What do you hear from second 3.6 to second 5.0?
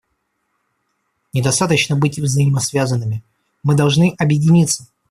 мы должны объединиться.